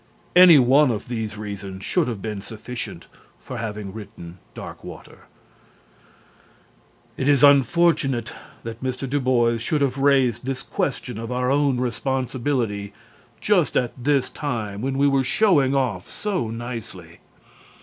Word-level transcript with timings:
Any 0.35 0.57
one 0.57 0.89
of 0.89 1.09
these 1.09 1.37
reasons 1.37 1.85
should 1.85 2.07
have 2.07 2.23
been 2.23 2.41
sufficient 2.41 3.05
for 3.39 3.57
having 3.57 3.93
written 3.93 4.39
"Darkwater." 4.55 5.27
It 7.17 7.27
is 7.29 7.43
unfortunate 7.43 8.33
that 8.63 8.81
Mr. 8.83 9.07
Du 9.07 9.19
Bois 9.19 9.57
should 9.59 9.81
have 9.83 9.99
raised 9.99 10.43
this 10.43 10.63
question 10.63 11.19
of 11.19 11.31
our 11.31 11.51
own 11.51 11.79
responsibility 11.79 12.93
just 13.39 13.77
at 13.77 13.93
this 13.95 14.31
time 14.31 14.81
when 14.81 14.97
we 14.97 15.07
were 15.07 15.23
showing 15.23 15.75
off 15.75 16.09
so 16.09 16.49
nicely. 16.49 17.19